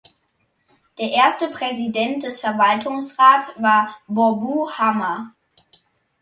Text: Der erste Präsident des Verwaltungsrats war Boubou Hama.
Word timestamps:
Der 0.97 1.11
erste 1.11 1.47
Präsident 1.49 2.23
des 2.23 2.39
Verwaltungsrats 2.41 3.49
war 3.57 3.93
Boubou 4.07 4.67
Hama. 4.71 5.35